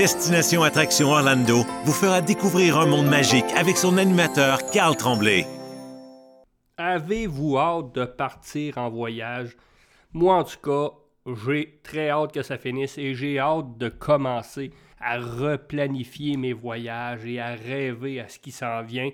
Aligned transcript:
Destination 0.00 0.62
Attraction 0.62 1.10
Orlando 1.10 1.58
vous 1.84 1.92
fera 1.92 2.22
découvrir 2.22 2.78
un 2.78 2.86
monde 2.86 3.08
magique 3.08 3.44
avec 3.54 3.76
son 3.76 3.98
animateur 3.98 4.70
Carl 4.70 4.96
Tremblay. 4.96 5.44
Avez-vous 6.78 7.58
hâte 7.58 7.94
de 7.94 8.06
partir 8.06 8.78
en 8.78 8.88
voyage? 8.88 9.58
Moi, 10.14 10.36
en 10.36 10.44
tout 10.44 10.56
cas, 10.64 10.94
j'ai 11.44 11.80
très 11.82 12.08
hâte 12.08 12.32
que 12.32 12.40
ça 12.40 12.56
finisse 12.56 12.96
et 12.96 13.12
j'ai 13.12 13.38
hâte 13.38 13.76
de 13.76 13.90
commencer 13.90 14.70
à 14.98 15.18
replanifier 15.18 16.38
mes 16.38 16.54
voyages 16.54 17.26
et 17.26 17.38
à 17.38 17.54
rêver 17.54 18.20
à 18.20 18.28
ce 18.30 18.38
qui 18.38 18.52
s'en 18.52 18.82
vient. 18.82 19.10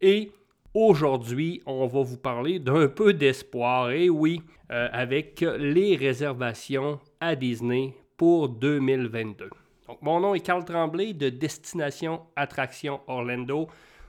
Et 0.00 0.30
aujourd'hui, 0.74 1.60
on 1.66 1.88
va 1.88 2.02
vous 2.02 2.18
parler 2.18 2.60
d'un 2.60 2.86
peu 2.86 3.14
d'espoir. 3.14 3.90
Et 3.90 4.08
oui, 4.08 4.42
euh, 4.70 4.88
avec 4.92 5.40
les 5.40 5.96
réservations 5.96 7.00
à 7.20 7.34
Disney 7.34 7.96
pour 8.16 8.48
2022. 8.48 9.50
Donc, 9.90 10.02
mon 10.02 10.20
nom 10.20 10.36
est 10.36 10.40
Carl 10.40 10.64
Tremblay 10.64 11.14
de 11.14 11.30
Destination 11.30 12.20
Attraction 12.36 13.00
Orlando. 13.08 13.66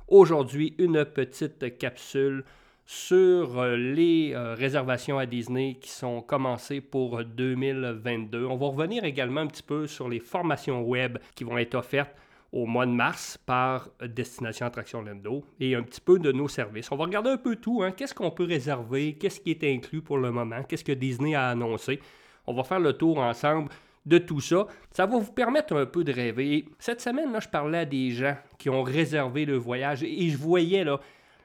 Aujourd'hui, 0.07 0.75
une 0.77 1.05
petite 1.05 1.75
capsule 1.79 2.43
sur 2.85 3.57
euh, 3.57 3.75
les 3.75 4.33
euh, 4.35 4.53
réservations 4.53 5.17
à 5.17 5.25
Disney 5.25 5.79
qui 5.81 5.89
sont 5.89 6.21
commencées 6.21 6.81
pour 6.81 7.23
2022. 7.23 8.45
On 8.45 8.57
va 8.57 8.67
revenir 8.67 9.05
également 9.05 9.41
un 9.41 9.47
petit 9.47 9.63
peu 9.63 9.87
sur 9.87 10.07
les 10.07 10.19
formations 10.19 10.83
web 10.83 11.17
qui 11.33 11.45
vont 11.45 11.57
être 11.57 11.73
offertes 11.73 12.15
au 12.51 12.67
mois 12.67 12.85
de 12.85 12.91
mars 12.91 13.39
par 13.43 13.89
Destination 14.07 14.67
Attraction 14.67 14.99
Orlando 14.99 15.43
et 15.59 15.73
un 15.73 15.81
petit 15.81 16.01
peu 16.01 16.19
de 16.19 16.31
nos 16.31 16.47
services. 16.47 16.91
On 16.91 16.95
va 16.95 17.05
regarder 17.05 17.31
un 17.31 17.37
peu 17.37 17.55
tout. 17.55 17.81
Hein. 17.81 17.89
Qu'est-ce 17.89 18.13
qu'on 18.13 18.29
peut 18.29 18.45
réserver? 18.45 19.13
Qu'est-ce 19.13 19.39
qui 19.39 19.49
est 19.49 19.63
inclus 19.63 20.03
pour 20.03 20.19
le 20.19 20.29
moment? 20.29 20.61
Qu'est-ce 20.61 20.83
que 20.83 20.91
Disney 20.91 21.33
a 21.33 21.49
annoncé? 21.49 21.99
On 22.45 22.53
va 22.53 22.63
faire 22.63 22.79
le 22.79 22.93
tour 22.93 23.17
ensemble 23.17 23.71
de 24.05 24.17
tout 24.17 24.41
ça. 24.41 24.67
Ça 24.91 25.05
va 25.05 25.17
vous 25.17 25.31
permettre 25.31 25.75
un 25.75 25.85
peu 25.85 26.03
de 26.03 26.11
rêver. 26.11 26.65
Cette 26.79 27.01
semaine, 27.01 27.31
là, 27.31 27.39
je 27.39 27.49
parlais 27.49 27.79
à 27.79 27.85
des 27.85 28.11
gens 28.11 28.35
qui 28.57 28.69
ont 28.69 28.83
réservé 28.83 29.45
le 29.45 29.57
voyage 29.57 30.03
et 30.03 30.29
je 30.29 30.37
voyais 30.37 30.85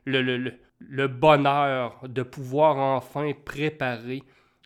le, 0.05 1.07
bonheur 1.07 2.01
de 2.07 2.23
pouvoir 2.23 2.77
enfin 2.77 3.33
préparer 3.45 4.23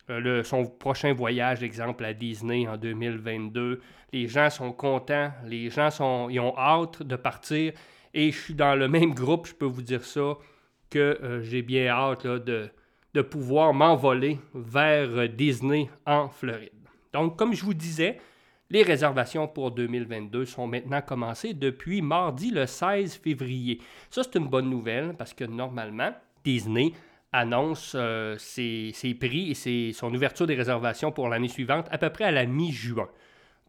euh, 0.09 0.43
son 0.43 0.65
prochain 0.65 1.13
voyage, 1.13 1.63
exemple 1.63 2.03
à 2.05 2.13
Disney 2.13 2.67
en 2.67 2.77
2022. 2.77 3.81
Les 4.13 4.27
gens 4.27 4.49
sont 4.49 4.73
contents, 4.73 5.31
les 5.45 5.69
gens 5.69 5.89
sont, 5.89 6.27
ils 6.29 6.39
ont 6.39 6.57
hâte 6.57 7.03
de 7.03 7.15
partir 7.15 7.73
et 8.13 8.31
je 8.31 8.37
suis 8.37 8.53
dans 8.53 8.75
le 8.75 8.87
même 8.89 9.13
groupe, 9.13 9.47
je 9.47 9.53
peux 9.53 9.65
vous 9.65 9.81
dire 9.81 10.03
ça, 10.03 10.37
que 10.89 10.99
euh, 10.99 11.41
j'ai 11.41 11.61
bien 11.61 11.87
hâte 11.87 12.27
de, 12.27 12.69
de 13.13 13.21
pouvoir 13.21 13.73
m'envoler 13.73 14.39
vers 14.53 15.29
Disney 15.29 15.89
en 16.05 16.27
Floride. 16.27 16.80
Donc, 17.13 17.37
comme 17.37 17.53
je 17.53 17.63
vous 17.63 17.73
disais, 17.73 18.19
les 18.69 18.83
réservations 18.83 19.47
pour 19.47 19.71
2022 19.71 20.45
sont 20.45 20.65
maintenant 20.65 21.01
commencées 21.01 21.53
depuis 21.53 22.01
mardi 22.01 22.51
le 22.51 22.65
16 22.65 23.15
février. 23.15 23.81
Ça, 24.09 24.23
c'est 24.23 24.39
une 24.39 24.47
bonne 24.47 24.69
nouvelle 24.69 25.13
parce 25.17 25.33
que 25.33 25.43
normalement, 25.43 26.13
Disney 26.43 26.93
annonce 27.33 27.93
euh, 27.95 28.37
ses, 28.37 28.93
prix 29.19 29.51
et 29.51 29.93
son 29.93 30.13
ouverture 30.13 30.47
des 30.47 30.55
réservations 30.55 31.11
pour 31.11 31.27
l'année 31.27 31.47
suivante 31.47 31.87
à 31.91 31.97
peu 31.97 32.09
près 32.09 32.25
à 32.25 32.31
la 32.31 32.45
mi-juin. 32.45 33.09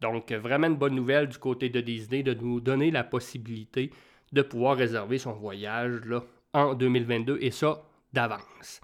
Donc, 0.01 0.31
vraiment 0.31 0.67
une 0.67 0.75
bonne 0.75 0.95
nouvelle 0.95 1.27
du 1.27 1.37
côté 1.37 1.69
de 1.69 1.81
Disney 1.81 2.23
de 2.23 2.33
nous 2.33 2.59
donner 2.61 2.91
la 2.91 3.03
possibilité 3.03 3.91
de 4.31 4.41
pouvoir 4.41 4.77
réserver 4.77 5.17
son 5.17 5.33
voyage 5.33 6.01
là, 6.05 6.23
en 6.53 6.73
2022 6.73 7.37
et 7.41 7.51
ça 7.51 7.83
d'avance 8.13 8.81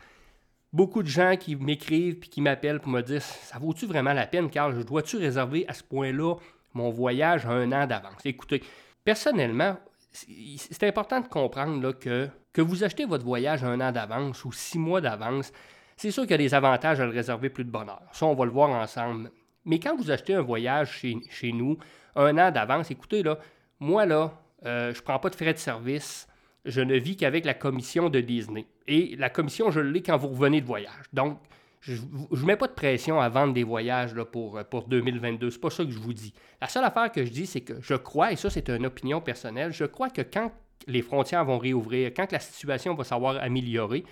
beaucoup 0.71 1.03
de 1.03 1.07
gens 1.07 1.35
qui 1.37 1.55
m'écrivent 1.55 2.19
puis 2.19 2.29
qui 2.29 2.41
m'appellent 2.41 2.79
pour 2.79 2.91
me 2.91 3.01
dire 3.01 3.21
ça 3.21 3.57
vaut-tu 3.59 3.85
vraiment 3.85 4.13
la 4.13 4.27
peine, 4.27 4.49
Carl? 4.49 4.75
Je 4.75 4.81
dois-tu 4.81 5.17
réserver 5.17 5.65
à 5.67 5.73
ce 5.73 5.83
point-là 5.83 6.35
mon 6.73 6.89
voyage 6.89 7.45
un 7.45 7.71
an 7.71 7.87
d'avance? 7.87 8.25
Écoutez, 8.25 8.63
personnellement, 9.03 9.77
c'est 10.11 10.87
important 10.87 11.21
de 11.21 11.27
comprendre 11.27 11.91
que, 11.93 12.29
que 12.53 12.61
vous 12.61 12.83
achetez 12.83 13.05
votre 13.05 13.25
voyage 13.25 13.63
un 13.63 13.79
an 13.79 13.91
d'avance 13.91 14.43
ou 14.45 14.51
six 14.51 14.79
mois 14.79 15.01
d'avance, 15.01 15.51
c'est 15.97 16.11
sûr 16.11 16.23
qu'il 16.23 16.31
y 16.31 16.35
a 16.35 16.37
des 16.37 16.53
avantages 16.53 16.99
à 16.99 17.05
le 17.05 17.11
réserver 17.11 17.49
plus 17.49 17.65
de 17.65 17.71
bonheur. 17.71 18.01
Ça, 18.13 18.25
on 18.25 18.33
va 18.33 18.45
le 18.45 18.51
voir 18.51 18.69
ensemble. 18.69 19.31
Mais 19.65 19.79
quand 19.79 19.95
vous 19.95 20.11
achetez 20.11 20.33
un 20.33 20.41
voyage 20.41 20.91
chez, 20.99 21.17
chez 21.29 21.51
nous 21.51 21.77
un 22.15 22.37
an 22.37 22.51
d'avance, 22.51 22.89
écoutez, 22.89 23.21
là, 23.21 23.37
moi, 23.79 24.05
là, 24.05 24.31
euh, 24.65 24.93
je 24.93 24.99
ne 24.99 25.03
prends 25.03 25.19
pas 25.19 25.29
de 25.29 25.35
frais 25.35 25.53
de 25.53 25.59
service 25.59 26.27
je 26.65 26.81
ne 26.81 26.95
vis 26.95 27.15
qu'avec 27.15 27.45
la 27.45 27.53
commission 27.53 28.09
de 28.09 28.19
Disney. 28.19 28.65
Et 28.87 29.15
la 29.17 29.29
commission, 29.29 29.71
je 29.71 29.79
l'ai 29.79 30.01
quand 30.01 30.17
vous 30.17 30.29
revenez 30.29 30.61
de 30.61 30.65
voyage. 30.65 31.05
Donc, 31.13 31.39
je 31.81 31.93
ne 31.93 32.45
mets 32.45 32.57
pas 32.57 32.67
de 32.67 32.73
pression 32.73 33.21
à 33.21 33.29
vendre 33.29 33.53
des 33.53 33.63
voyages 33.63 34.13
là, 34.13 34.25
pour, 34.25 34.59
pour 34.65 34.87
2022. 34.87 35.49
C'est 35.49 35.59
pas 35.59 35.69
ça 35.69 35.85
que 35.85 35.91
je 35.91 35.99
vous 35.99 36.13
dis. 36.13 36.33
La 36.61 36.67
seule 36.67 36.83
affaire 36.83 37.11
que 37.11 37.23
je 37.23 37.31
dis, 37.31 37.45
c'est 37.45 37.61
que 37.61 37.73
je 37.81 37.95
crois, 37.95 38.33
et 38.33 38.35
ça 38.35 38.49
c'est 38.49 38.69
une 38.69 38.85
opinion 38.85 39.21
personnelle, 39.21 39.71
je 39.71 39.85
crois 39.85 40.09
que 40.09 40.21
quand 40.21 40.51
les 40.87 41.01
frontières 41.01 41.45
vont 41.45 41.57
réouvrir, 41.57 42.11
quand 42.15 42.31
la 42.31 42.39
situation 42.39 42.95
va 42.95 43.03
savoir 43.03 43.41
améliorer, 43.41 44.03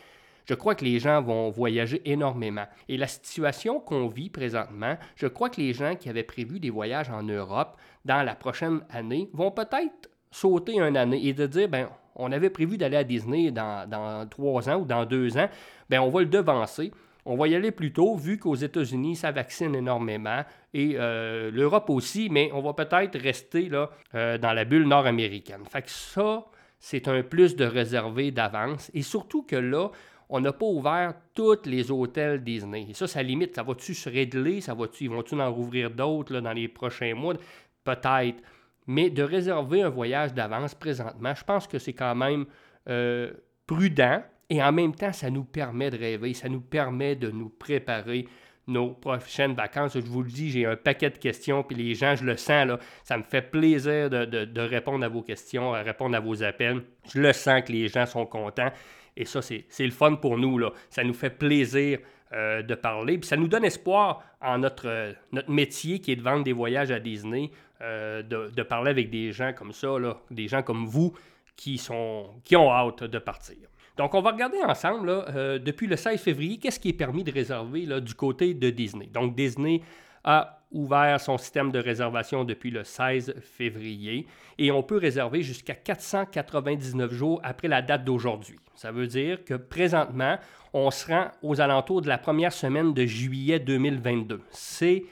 je 0.46 0.54
crois 0.54 0.76
que 0.76 0.86
les 0.86 1.00
gens 1.00 1.22
vont 1.22 1.50
voyager 1.50 2.02
énormément. 2.10 2.66
Et 2.88 2.96
la 2.96 3.08
situation 3.08 3.82
qu'on 3.82 4.08
vit 4.08 4.30
présentement, 4.30 4.98
je 5.18 5.28
crois 5.28 5.50
que 5.50 5.60
les 5.60 5.74
gens 5.74 5.96
qui 5.96 6.08
avaient 6.08 6.24
prévu 6.24 6.62
des 6.62 6.70
voyages 6.70 7.10
en 7.10 7.24
Europe 7.24 7.78
dans 8.06 8.24
la 8.24 8.34
prochaine 8.34 8.80
année 8.90 9.30
vont 9.34 9.52
peut-être 9.52 10.10
sauter 10.32 10.76
une 10.76 10.96
année 10.96 11.28
et 11.28 11.34
de 11.34 11.48
dire, 11.48 11.68
ben, 11.68 11.90
on 12.18 12.32
avait 12.32 12.50
prévu 12.50 12.78
d'aller 12.78 12.98
à 12.98 13.04
Disney 13.04 13.52
dans, 13.52 14.28
trois 14.30 14.70
ans 14.70 14.82
ou 14.82 14.86
dans 14.86 15.06
deux 15.06 15.38
ans, 15.38 15.50
bien, 15.90 16.02
on 16.02 16.10
va 16.10 16.22
le 16.22 16.28
devancer. 16.28 16.92
On 17.26 17.36
va 17.36 17.50
y 17.50 17.56
aller 17.56 17.72
plus 17.72 17.92
tôt, 17.92 18.16
vu 18.16 18.38
qu'aux 18.40 18.56
États-Unis, 18.56 19.18
ça 19.18 19.32
vaccine 19.32 19.76
énormément, 19.76 20.46
et 20.74 20.94
euh, 20.96 21.52
l'Europe 21.52 21.90
aussi, 21.90 22.30
mais 22.32 22.50
on 22.54 22.62
va 22.62 22.72
peut-être 22.72 23.20
rester 23.20 23.68
là, 23.68 23.90
euh, 24.16 24.38
dans 24.38 24.54
la 24.54 24.64
bulle 24.64 24.88
nord-américaine. 24.88 25.66
Fait 25.70 25.84
ça, 25.88 26.46
c'est 26.80 27.10
un 27.10 27.24
plus 27.24 27.58
de 27.58 27.66
réservé 27.66 28.32
d'avance, 28.32 28.90
et 28.94 29.02
surtout 29.02 29.44
que 29.44 29.58
là, 29.58 29.90
on 30.30 30.40
n'a 30.40 30.54
pas 30.54 30.66
ouvert 30.66 31.14
tous 31.34 31.66
les 31.66 31.92
hôtels 31.92 32.44
Disney. 32.44 32.88
Et 32.90 32.94
ça, 32.94 33.08
ça 33.08 33.22
limite, 33.22 33.56
ça 33.56 33.64
va-tu 33.64 33.94
se 33.94 34.10
régler, 34.10 34.62
ça 34.62 34.74
va-tu, 34.74 35.06
ils 35.06 35.10
vont-tu 35.10 35.36
en 35.36 35.54
rouvrir 35.54 35.92
d'autres 35.92 36.40
dans 36.40 36.54
les 36.54 36.70
prochains 36.70 37.14
mois? 37.14 37.36
Peut-être. 37.84 38.42
Mais 38.88 39.10
de 39.10 39.22
réserver 39.22 39.82
un 39.82 39.90
voyage 39.90 40.34
d'avance 40.34 40.74
présentement, 40.74 41.36
je 41.36 41.44
pense 41.44 41.68
que 41.68 41.78
c'est 41.78 41.94
quand 41.94 42.16
même 42.16 42.46
euh, 42.90 43.32
prudent 43.66 44.24
et 44.50 44.64
en 44.64 44.72
même 44.72 44.96
temps, 44.96 45.12
ça 45.12 45.30
nous 45.30 45.44
permet 45.44 45.90
de 45.90 45.98
rêver, 45.98 46.34
ça 46.34 46.48
nous 46.48 46.62
permet 46.62 47.16
de 47.16 47.30
nous 47.30 47.50
préparer 47.50 48.28
nos 48.68 48.92
prochaines 48.92 49.54
vacances. 49.54 49.94
Je 49.96 50.00
vous 50.00 50.24
le 50.24 50.30
dis, 50.30 50.50
j'ai 50.50 50.66
un 50.66 50.76
paquet 50.76 51.10
de 51.10 51.18
questions, 51.18 51.64
puis 51.64 51.76
les 51.76 51.96
gens, 51.96 52.16
je 52.16 52.24
le 52.24 52.38
sens, 52.38 52.80
ça 53.04 53.18
me 53.18 53.24
fait 53.24 53.42
plaisir 53.42 54.10
de, 54.10 54.60
répondre 54.60 55.04
à 55.04 55.10
vos 55.10 55.22
questions, 55.22 55.74
à 55.74 55.82
répondre 55.82 56.16
à 56.16 56.20
vos 56.20 56.44
appels. 56.44 56.82
Je 57.14 57.20
le 57.20 57.34
sens 57.34 57.62
que 57.64 57.72
les 57.72 57.88
gens 57.88 58.06
sont 58.06 58.26
contents. 58.26 58.72
Et 59.16 59.26
ça, 59.26 59.42
c'est 59.42 59.66
le 59.80 59.92
fun 59.92 60.16
pour 60.16 60.38
nous. 60.38 60.62
Ça 60.90 61.04
nous 61.04 61.14
fait 61.14 61.30
plaisir 61.32 62.00
euh, 62.34 62.62
de 62.62 62.76
parler. 62.76 63.18
Puis 63.18 63.28
ça 63.28 63.38
nous 63.38 63.48
donne 63.48 63.66
espoir 63.66 64.24
en 64.42 64.58
notre, 64.58 65.14
notre 65.32 65.50
métier 65.50 66.00
qui 66.00 66.12
est 66.12 66.16
de 66.16 66.22
vendre 66.22 66.44
des 66.44 66.54
voyages 66.54 66.92
à 66.92 67.00
Disney. 67.00 67.52
Euh, 67.82 68.24
de, 68.24 68.64
parler 68.64 68.90
avec 68.90 69.12
des 69.12 69.32
gens 69.32 69.54
comme 69.54 69.72
ça, 69.72 69.88
des 70.32 70.48
gens 70.48 70.64
comme 70.64 70.88
vous 70.88 71.14
qui, 71.56 71.78
sont, 71.78 72.32
ont 72.54 72.72
hâte 72.72 73.04
de 73.04 73.20
partir. 73.20 73.56
Donc, 73.98 74.16
on 74.16 74.22
va 74.22 74.32
regarder 74.32 74.58
ensemble, 74.64 75.10
euh, 75.10 75.60
depuis 75.60 75.86
le 75.86 75.96
16 75.96 76.20
février, 76.20 76.58
qu'est-ce 76.58 76.80
qui 76.80 76.90
est 76.90 76.94
permis 76.94 77.24
de 77.24 77.32
réserver 77.32 77.86
là, 77.86 78.00
du 78.00 78.16
côté 78.16 78.56
de 78.56 78.72
Disney? 78.72 79.06
Donc, 79.08 79.36
Disney 79.36 79.82
a 80.24 80.57
ouvert 80.72 81.20
son 81.20 81.38
système 81.38 81.72
de 81.72 81.80
réservation 81.80 82.44
depuis 82.44 82.72
le 82.72 82.84
16 82.84 83.36
février 83.42 84.28
et 84.58 84.72
on 84.72 84.84
peut 84.84 84.98
réserver 84.98 85.42
jusqu'à 85.42 85.76
499 85.76 87.14
jours 87.14 87.40
après 87.44 87.68
la 87.68 87.82
date 87.82 88.04
d'aujourd'hui. 88.04 88.60
Ça 88.76 88.92
veut 88.92 89.08
dire 89.08 89.44
que 89.44 89.54
présentement, 89.54 90.38
on 90.74 90.92
se 90.92 91.08
rend 91.08 91.32
aux 91.42 91.62
alentours 91.62 92.02
de 92.02 92.08
la 92.08 92.18
première 92.18 92.54
semaine 92.54 92.94
de 92.94 93.06
juillet 93.06 93.60
2022. 93.60 94.42
C'est 94.52 95.06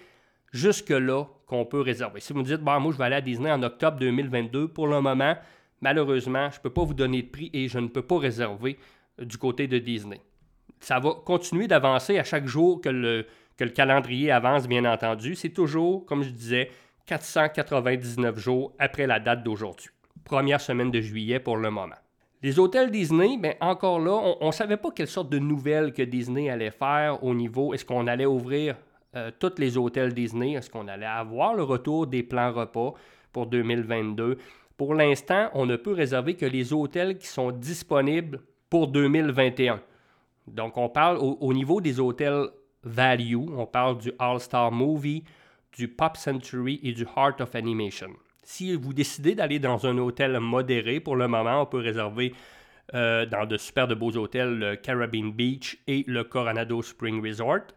jusque-là 0.51 1.25
qu'on 1.47 1.65
peut 1.65 1.81
réserver. 1.81 2.19
Si 2.19 2.33
vous 2.33 2.39
me 2.39 2.45
dites, 2.45 2.61
bon, 2.61 2.79
moi, 2.79 2.91
je 2.91 2.97
vais 2.97 3.05
aller 3.05 3.15
à 3.15 3.21
Disney 3.21 3.51
en 3.51 3.61
octobre 3.63 3.97
2022, 3.97 4.67
pour 4.67 4.87
le 4.87 5.01
moment, 5.01 5.35
malheureusement, 5.81 6.49
je 6.51 6.57
ne 6.57 6.61
peux 6.61 6.69
pas 6.69 6.83
vous 6.83 6.93
donner 6.93 7.21
de 7.21 7.27
prix 7.27 7.49
et 7.53 7.67
je 7.67 7.79
ne 7.79 7.87
peux 7.87 8.01
pas 8.01 8.19
réserver 8.19 8.77
du 9.19 9.37
côté 9.37 9.67
de 9.67 9.77
Disney. 9.79 10.21
Ça 10.79 10.99
va 10.99 11.11
continuer 11.25 11.67
d'avancer 11.67 12.19
à 12.19 12.23
chaque 12.23 12.47
jour 12.47 12.81
que 12.81 12.89
le, 12.89 13.25
que 13.57 13.63
le 13.63 13.69
calendrier 13.69 14.31
avance, 14.31 14.67
bien 14.67 14.85
entendu. 14.85 15.35
C'est 15.35 15.49
toujours, 15.49 16.05
comme 16.05 16.23
je 16.23 16.29
disais, 16.29 16.69
499 17.05 18.37
jours 18.37 18.73
après 18.79 19.07
la 19.07 19.19
date 19.19 19.43
d'aujourd'hui. 19.43 19.89
Première 20.23 20.61
semaine 20.61 20.91
de 20.91 21.01
juillet 21.01 21.39
pour 21.39 21.57
le 21.57 21.69
moment. 21.69 21.95
Les 22.41 22.59
hôtels 22.59 22.91
Disney, 22.91 23.37
bien, 23.37 23.53
encore 23.59 23.99
là, 23.99 24.35
on 24.41 24.47
ne 24.47 24.51
savait 24.51 24.77
pas 24.77 24.91
quelle 24.91 25.07
sorte 25.07 25.29
de 25.29 25.39
nouvelles 25.39 25.93
que 25.93 26.03
Disney 26.03 26.49
allait 26.49 26.71
faire 26.71 27.23
au 27.23 27.33
niveau, 27.33 27.73
est-ce 27.73 27.85
qu'on 27.85 28.07
allait 28.07 28.25
ouvrir 28.25 28.75
euh, 29.15 29.31
tous 29.39 29.53
les 29.59 29.77
hôtels 29.77 30.13
Disney. 30.13 30.53
Est-ce 30.53 30.69
qu'on 30.69 30.89
allait 30.89 31.05
avoir 31.05 31.53
le 31.53 31.63
retour 31.63 32.05
des 32.05 32.21
plans 32.21 32.51
repas 32.51 32.93
pour 33.31 33.47
2022? 33.47 34.37
Pour 34.75 34.93
l'instant, 34.93 35.49
on 35.53 35.65
ne 35.65 35.77
peut 35.77 35.93
réserver 35.93 36.35
que 36.35 36.45
les 36.45 36.73
hôtels 36.73 37.17
qui 37.17 37.27
sont 37.27 37.51
disponibles 37.51 38.41
pour 38.69 38.87
2021. 38.89 39.79
Donc, 40.47 40.77
on 40.77 40.89
parle 40.89 41.17
au, 41.17 41.53
niveau 41.53 41.79
des 41.79 41.99
hôtels 41.99 42.49
value, 42.85 43.49
on 43.57 43.65
parle 43.65 43.97
du 43.97 44.11
All-Star 44.19 44.71
Movie, 44.71 45.23
du 45.73 45.87
Pop 45.87 46.15
Century 46.15 46.79
et 46.83 46.93
du 46.93 47.05
Heart 47.17 47.41
of 47.41 47.55
Animation. 47.55 48.11
Si 48.43 48.73
vous 48.75 48.93
décidez 48.93 49.35
d'aller 49.35 49.59
dans 49.59 49.85
un 49.85 49.97
hôtel 49.97 50.39
modéré, 50.39 50.99
pour 50.99 51.15
le 51.15 51.27
moment, 51.27 51.63
on 51.63 51.65
peut 51.65 51.79
réserver 51.79 52.33
euh, 52.93 53.25
dans 53.25 53.45
de 53.45 53.57
super 53.57 53.87
beaux 53.95 54.15
hôtels, 54.15 54.59
le 54.59 54.75
Caribbean 54.75 55.31
Beach 55.31 55.77
et 55.87 56.03
le 56.07 56.23
Coronado 56.23 56.81
Spring 56.81 57.21
Resort. 57.25 57.73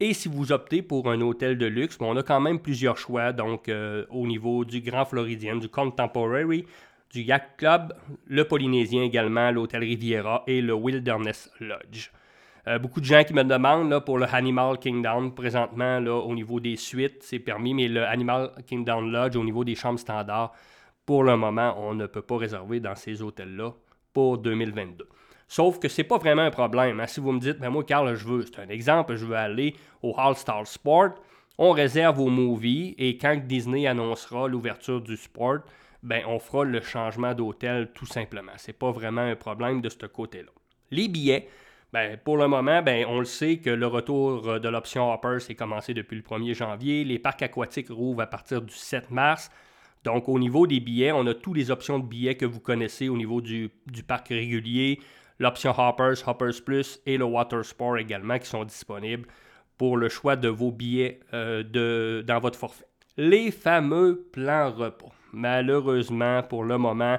Et 0.00 0.14
si 0.14 0.28
vous 0.28 0.52
optez 0.52 0.80
pour 0.80 1.10
un 1.10 1.20
hôtel 1.20 1.58
de 1.58 1.66
luxe, 1.66 1.98
on 2.00 2.16
a 2.16 2.22
quand 2.22 2.40
même 2.40 2.60
plusieurs 2.60 2.96
choix, 2.96 3.32
donc 3.32 3.68
euh, 3.68 4.06
au 4.10 4.28
niveau 4.28 4.64
du 4.64 4.80
Grand 4.80 5.04
Floridien, 5.04 5.56
du 5.56 5.68
Contemporary, 5.68 6.66
du 7.10 7.22
Yacht 7.22 7.56
Club, 7.56 7.94
le 8.26 8.44
Polynésien 8.44 9.02
également, 9.02 9.50
l'hôtel 9.50 9.80
Riviera 9.80 10.44
et 10.46 10.60
le 10.60 10.74
Wilderness 10.74 11.50
Lodge. 11.58 12.10
Euh, 12.68 12.78
beaucoup 12.78 13.00
de 13.00 13.06
gens 13.06 13.24
qui 13.24 13.32
me 13.32 13.44
demandent 13.44 13.98
pour 14.04 14.18
le 14.18 14.26
Animal 14.30 14.78
Kingdom, 14.78 15.30
présentement, 15.30 16.00
là, 16.00 16.16
au 16.16 16.34
niveau 16.34 16.60
des 16.60 16.76
suites, 16.76 17.22
c'est 17.22 17.38
permis, 17.38 17.72
mais 17.72 17.88
le 17.88 18.04
Animal 18.04 18.50
Kingdom 18.66 19.00
Lodge, 19.00 19.36
au 19.36 19.44
niveau 19.44 19.64
des 19.64 19.74
chambres 19.74 19.98
standards, 19.98 20.52
pour 21.06 21.24
le 21.24 21.34
moment, 21.38 21.74
on 21.78 21.94
ne 21.94 22.06
peut 22.06 22.20
pas 22.20 22.36
réserver 22.36 22.78
dans 22.78 22.94
ces 22.94 23.22
hôtels-là 23.22 23.72
pour 24.12 24.36
2022. 24.36 25.08
Sauf 25.46 25.78
que 25.78 25.88
c'est 25.88 26.04
pas 26.04 26.18
vraiment 26.18 26.42
un 26.42 26.50
problème. 26.50 27.00
Hein. 27.00 27.06
Si 27.06 27.20
vous 27.20 27.32
me 27.32 27.40
dites, 27.40 27.56
mais 27.58 27.70
moi, 27.70 27.84
Carl, 27.84 28.14
je 28.14 28.26
veux, 28.26 28.42
c'est 28.42 28.60
un 28.60 28.68
exemple, 28.68 29.16
je 29.16 29.24
veux 29.24 29.36
aller 29.36 29.74
au 30.02 30.14
All 30.18 30.36
Star 30.36 30.66
Sport, 30.66 31.14
on 31.56 31.72
réserve 31.72 32.20
au 32.20 32.28
movie 32.28 32.94
et 32.98 33.16
quand 33.16 33.34
Disney 33.46 33.86
annoncera 33.86 34.46
l'ouverture 34.46 35.00
du 35.00 35.16
sport, 35.16 35.60
ben 36.02 36.22
on 36.26 36.38
fera 36.38 36.64
le 36.64 36.82
changement 36.82 37.34
d'hôtel 37.34 37.90
tout 37.94 38.06
simplement. 38.06 38.52
C'est 38.58 38.78
pas 38.78 38.92
vraiment 38.92 39.22
un 39.22 39.36
problème 39.36 39.80
de 39.80 39.88
ce 39.88 40.06
côté-là. 40.06 40.50
Les 40.90 41.08
billets, 41.08 41.48
ben, 41.92 42.18
pour 42.22 42.36
le 42.36 42.48
moment, 42.48 42.82
ben, 42.82 43.06
on 43.08 43.18
le 43.18 43.24
sait 43.24 43.58
que 43.58 43.70
le 43.70 43.86
retour 43.86 44.60
de 44.60 44.68
l'option 44.68 45.12
Hopper 45.12 45.40
s'est 45.40 45.54
commencé 45.54 45.94
depuis 45.94 46.16
le 46.16 46.22
1er 46.22 46.54
janvier. 46.54 47.04
Les 47.04 47.18
parcs 47.18 47.42
aquatiques 47.42 47.88
rouvrent 47.88 48.22
à 48.22 48.26
partir 48.26 48.60
du 48.60 48.74
7 48.74 49.10
mars. 49.10 49.50
Donc, 50.04 50.28
au 50.28 50.38
niveau 50.38 50.66
des 50.66 50.80
billets, 50.80 51.12
on 51.12 51.26
a 51.26 51.34
toutes 51.34 51.56
les 51.56 51.70
options 51.70 51.98
de 51.98 52.06
billets 52.06 52.36
que 52.36 52.46
vous 52.46 52.60
connaissez 52.60 53.08
au 53.08 53.16
niveau 53.16 53.40
du, 53.40 53.70
parc 54.06 54.28
régulier, 54.28 55.00
l'option 55.38 55.74
Hoppers, 55.76 56.26
Hoppers 56.26 56.62
Plus 56.64 57.00
et 57.06 57.16
le 57.16 57.24
Water 57.24 57.64
Sport 57.64 57.98
également 57.98 58.38
qui 58.38 58.46
sont 58.46 58.64
disponibles 58.64 59.26
pour 59.76 59.96
le 59.96 60.08
choix 60.08 60.36
de 60.36 60.48
vos 60.48 60.72
billets 60.72 61.20
euh, 61.32 61.62
de, 61.62 62.24
dans 62.26 62.38
votre 62.38 62.58
forfait. 62.58 62.86
Les 63.16 63.50
fameux 63.50 64.28
plans 64.32 64.70
repas. 64.72 65.12
Malheureusement, 65.32 66.42
pour 66.42 66.64
le 66.64 66.78
moment, 66.78 67.18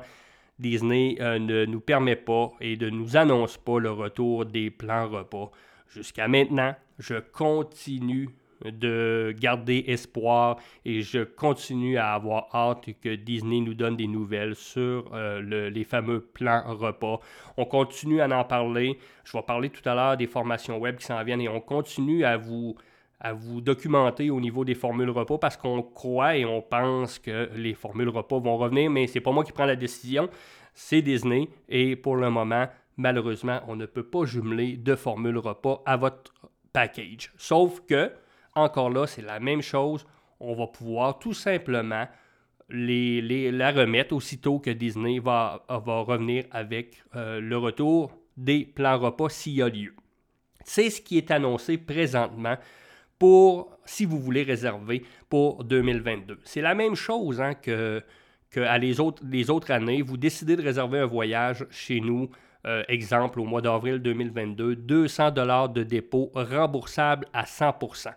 Disney 0.60 1.18
euh, 1.22 1.40
ne 1.40 1.66
nous 1.66 1.80
permet 1.80 2.16
pas 2.16 2.52
et 2.62 2.78
ne 2.78 2.90
nous 2.90 3.18
annonce 3.18 3.58
pas 3.58 3.80
le 3.80 3.92
retour 3.92 4.46
des 4.46 4.70
plans 4.70 5.08
repas. 5.08 5.52
Jusqu'à 5.88 6.28
maintenant, 6.28 6.76
je 7.00 7.16
continue 7.16 8.30
de 8.66 9.34
garder 9.40 9.86
espoir 9.88 10.58
et 10.86 11.02
je 11.02 11.24
continue 11.24 11.98
à 11.98 12.14
avoir 12.14 12.48
hâte 12.54 12.90
que 13.02 13.16
Disney 13.16 13.62
nous 13.62 13.74
donne 13.74 13.96
des 13.96 14.08
nouvelles 14.08 14.56
sur 14.56 15.10
euh, 15.14 15.70
les 15.70 15.84
fameux 15.84 16.22
plans 16.22 16.64
repas. 16.68 17.20
On 17.58 17.66
continue 17.66 18.22
à 18.22 18.28
en 18.38 18.44
parler. 18.44 18.98
Je 19.24 19.32
vais 19.32 19.44
parler 19.44 19.70
tout 19.70 19.88
à 19.88 19.96
l'heure 19.96 20.18
des 20.18 20.28
formations 20.28 20.78
web 20.78 20.98
qui 20.98 21.06
s'en 21.06 21.24
viennent 21.24 21.42
et 21.42 21.50
on 21.50 21.62
continue 21.62 22.26
à 22.26 22.38
vous 22.38 22.76
à 23.20 23.34
vous 23.34 23.62
documenter 23.62 24.30
au 24.30 24.40
niveau 24.40 24.64
des 24.64 24.76
formules 24.76 25.10
repas 25.10 25.38
parce 25.38 25.58
qu'on 25.58 25.82
croit 25.82 26.38
et 26.38 26.46
on 26.46 26.62
pense 26.62 27.20
que 27.20 27.50
les 27.56 27.74
formules 27.74 28.10
repas 28.10 28.40
vont 28.40 28.58
revenir, 28.58 28.90
mais 28.90 29.08
c'est 29.08 29.20
pas 29.20 29.32
moi 29.32 29.44
qui 29.44 29.52
prends 29.52 29.66
la 29.66 29.76
décision, 29.76 30.30
c'est 30.74 31.02
Disney 31.02 31.50
et 31.68 31.96
pour 31.96 32.16
le 32.16 32.30
moment, 32.30 32.68
malheureusement, 32.96 33.60
on 33.68 33.76
ne 33.76 33.86
peut 33.86 34.04
pas 34.04 34.26
jumeler 34.26 34.78
de 34.78 34.96
formules 34.96 35.38
repas 35.38 35.82
à 35.86 35.98
votre 35.98 36.34
package. 36.72 37.32
Sauf 37.38 37.82
que 37.82 38.12
encore 38.56 38.90
là, 38.90 39.06
c'est 39.08 39.22
la 39.22 39.40
même 39.40 39.62
chose. 39.62 40.06
On 40.40 40.56
va 40.56 40.68
pouvoir 40.68 41.20
tout 41.20 41.34
simplement 41.34 42.08
les, 42.70 43.52
la 43.52 43.72
remettre 43.72 44.16
aussitôt 44.16 44.60
que 44.60 44.70
Disney 44.70 45.20
va, 45.20 45.66
va 45.68 46.02
revenir 46.02 46.46
avec 46.52 47.04
euh, 47.16 47.40
le 47.42 47.58
retour 47.58 48.12
des 48.38 48.64
plans 48.64 48.98
repas 48.98 49.30
s'il 49.30 49.54
y 49.54 49.62
a 49.62 49.70
lieu. 49.70 49.94
C'est 50.64 50.90
ce 50.90 51.02
qui 51.02 51.18
est 51.18 51.32
annoncé 51.32 51.78
présentement 51.78 52.56
pour, 53.20 53.78
si 53.86 54.06
vous 54.06 54.20
voulez 54.20 54.44
réserver 54.44 55.04
pour 55.30 55.64
2022. 55.64 56.40
C'est 56.44 56.62
la 56.62 56.74
même 56.74 56.96
chose 56.96 57.42
hein, 57.42 57.54
que, 57.54 58.02
que 58.50 58.80
les, 58.80 59.00
autres, 59.00 59.22
les 59.30 59.50
autres 59.50 59.72
années. 59.72 60.02
Vous 60.02 60.18
décidez 60.18 60.56
de 60.56 60.64
réserver 60.64 61.00
un 61.00 61.06
voyage 61.06 61.68
chez 61.70 62.00
nous, 62.00 62.30
euh, 62.66 62.84
exemple 62.88 63.40
au 63.40 63.46
mois 63.46 63.62
d'avril 63.62 64.00
2022, 64.00 64.76
200 64.76 65.32
dollars 65.32 65.70
de 65.70 65.84
dépôt 65.84 66.32
remboursable 66.34 67.28
à 67.34 67.44
100% 67.44 68.14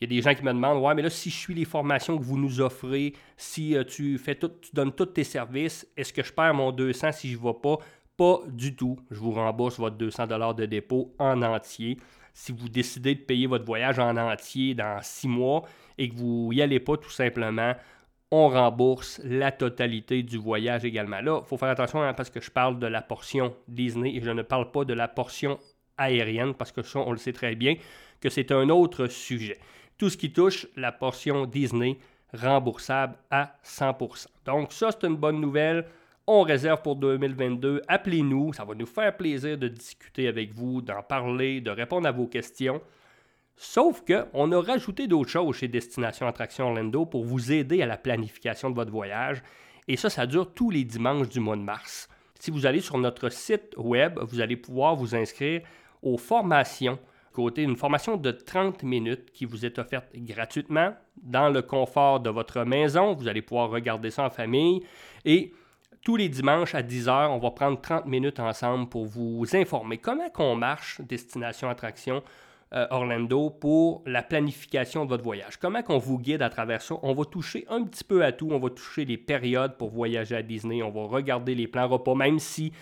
il 0.00 0.12
y 0.12 0.16
a 0.16 0.20
des 0.20 0.22
gens 0.22 0.34
qui 0.34 0.44
me 0.44 0.52
demandent 0.52 0.82
Ouais, 0.82 0.94
mais 0.94 1.02
là, 1.02 1.10
si 1.10 1.30
je 1.30 1.36
suis 1.36 1.54
les 1.54 1.64
formations 1.64 2.18
que 2.18 2.22
vous 2.22 2.38
nous 2.38 2.60
offrez, 2.60 3.14
si 3.36 3.76
euh, 3.76 3.84
tu 3.84 4.18
fais 4.18 4.34
tout, 4.34 4.50
tu 4.60 4.70
donnes 4.72 4.92
tous 4.92 5.06
tes 5.06 5.24
services, 5.24 5.86
est-ce 5.96 6.12
que 6.12 6.22
je 6.22 6.32
perds 6.32 6.54
mon 6.54 6.72
200 6.72 7.12
si 7.12 7.30
je 7.30 7.38
ne 7.38 7.42
vais 7.42 7.54
pas? 7.54 7.78
Pas 8.16 8.40
du 8.48 8.76
tout. 8.76 8.98
Je 9.10 9.18
vous 9.18 9.32
rembourse 9.32 9.78
votre 9.78 9.96
200 9.96 10.26
de 10.54 10.66
dépôt 10.66 11.14
en 11.18 11.42
entier. 11.42 11.98
Si 12.34 12.52
vous 12.52 12.68
décidez 12.68 13.14
de 13.14 13.20
payer 13.20 13.46
votre 13.46 13.64
voyage 13.64 13.98
en 13.98 14.16
entier 14.16 14.74
dans 14.74 14.98
six 15.00 15.28
mois 15.28 15.62
et 15.96 16.10
que 16.10 16.14
vous 16.14 16.50
n'y 16.52 16.60
allez 16.60 16.80
pas 16.80 16.98
tout 16.98 17.10
simplement, 17.10 17.74
on 18.30 18.48
rembourse 18.48 19.20
la 19.24 19.52
totalité 19.52 20.22
du 20.22 20.36
voyage 20.36 20.84
également. 20.84 21.20
Là, 21.20 21.40
il 21.42 21.48
faut 21.48 21.56
faire 21.56 21.70
attention 21.70 22.02
hein, 22.02 22.12
parce 22.12 22.28
que 22.28 22.40
je 22.40 22.50
parle 22.50 22.78
de 22.78 22.86
la 22.86 23.00
portion 23.00 23.54
Disney 23.68 24.16
et 24.16 24.20
je 24.20 24.30
ne 24.30 24.42
parle 24.42 24.70
pas 24.70 24.84
de 24.84 24.92
la 24.92 25.08
portion 25.08 25.58
aérienne 25.96 26.52
parce 26.52 26.72
que 26.72 26.82
ça, 26.82 26.98
on 26.98 27.12
le 27.12 27.18
sait 27.18 27.32
très 27.32 27.54
bien 27.54 27.76
que 28.20 28.28
c'est 28.28 28.52
un 28.52 28.68
autre 28.68 29.06
sujet 29.06 29.58
tout 29.98 30.10
ce 30.10 30.16
qui 30.16 30.32
touche 30.32 30.66
la 30.76 30.92
portion 30.92 31.46
Disney 31.46 31.98
remboursable 32.32 33.16
à 33.30 33.56
100%. 33.64 34.26
Donc 34.44 34.72
ça, 34.72 34.90
c'est 34.90 35.06
une 35.06 35.16
bonne 35.16 35.40
nouvelle. 35.40 35.86
On 36.26 36.40
réserve 36.42 36.80
pour 36.80 36.96
2022. 36.96 37.82
Appelez-nous, 37.86 38.54
ça 38.54 38.64
va 38.64 38.74
nous 38.74 38.86
faire 38.86 39.14
plaisir 39.14 39.58
de 39.58 39.68
discuter 39.68 40.26
avec 40.26 40.54
vous, 40.54 40.80
d'en 40.80 41.02
parler, 41.02 41.60
de 41.60 41.70
répondre 41.70 42.08
à 42.08 42.12
vos 42.12 42.26
questions. 42.26 42.80
Sauf 43.56 44.02
qu'on 44.06 44.52
a 44.52 44.60
rajouté 44.62 45.06
d'autres 45.06 45.30
choses 45.30 45.56
chez 45.56 45.68
Destination 45.68 46.26
Attraction 46.26 46.68
Orlando 46.68 47.04
pour 47.04 47.24
vous 47.24 47.52
aider 47.52 47.82
à 47.82 47.86
la 47.86 47.98
planification 47.98 48.70
de 48.70 48.74
votre 48.74 48.90
voyage. 48.90 49.42
Et 49.86 49.96
ça, 49.96 50.08
ça 50.08 50.26
dure 50.26 50.54
tous 50.54 50.70
les 50.70 50.84
dimanches 50.84 51.28
du 51.28 51.40
mois 51.40 51.56
de 51.56 51.60
mars. 51.60 52.08
Si 52.40 52.50
vous 52.50 52.64
allez 52.64 52.80
sur 52.80 52.96
notre 52.96 53.28
site 53.28 53.74
web, 53.76 54.18
vous 54.22 54.40
allez 54.40 54.56
pouvoir 54.56 54.96
vous 54.96 55.14
inscrire 55.14 55.60
aux 56.02 56.16
formations 56.16 56.98
côté 57.34 57.62
une 57.62 57.76
formation 57.76 58.16
de 58.16 58.30
30 58.30 58.84
minutes 58.84 59.30
qui 59.32 59.44
vous 59.44 59.66
est 59.66 59.78
offerte 59.78 60.06
gratuitement 60.14 60.94
dans 61.20 61.50
le 61.50 61.62
confort 61.62 62.20
de 62.20 62.30
votre 62.30 62.64
maison. 62.64 63.12
Vous 63.12 63.28
allez 63.28 63.42
pouvoir 63.42 63.70
regarder 63.70 64.10
ça 64.10 64.24
en 64.24 64.30
famille. 64.30 64.80
Et 65.24 65.52
tous 66.04 66.16
les 66.16 66.28
dimanches 66.28 66.74
à 66.74 66.82
10h, 66.82 67.28
on 67.30 67.38
va 67.38 67.50
prendre 67.50 67.80
30 67.80 68.04
minutes 68.04 68.38
ensemble 68.38 68.88
pour 68.90 69.06
vous 69.06 69.44
informer 69.54 69.96
comment 69.96 70.28
on 70.36 70.54
marche 70.54 71.00
Destination 71.00 71.70
Attraction 71.70 72.22
euh, 72.74 72.86
Orlando 72.90 73.48
pour 73.48 74.02
la 74.04 74.22
planification 74.22 75.06
de 75.06 75.08
votre 75.08 75.24
voyage. 75.24 75.56
Comment 75.56 75.82
qu'on 75.82 75.96
vous 75.96 76.18
guide 76.18 76.42
à 76.42 76.50
travers 76.50 76.82
ça? 76.82 76.96
On 77.02 77.14
va 77.14 77.24
toucher 77.24 77.64
un 77.70 77.82
petit 77.84 78.04
peu 78.04 78.22
à 78.22 78.32
tout. 78.32 78.50
On 78.50 78.58
va 78.58 78.68
toucher 78.68 79.06
les 79.06 79.16
périodes 79.16 79.78
pour 79.78 79.90
voyager 79.90 80.36
à 80.36 80.42
Disney. 80.42 80.82
On 80.82 80.90
va 80.90 81.06
regarder 81.06 81.54
les 81.54 81.68
plans 81.68 81.88
repas, 81.88 82.14
même 82.14 82.38
si 82.38 82.72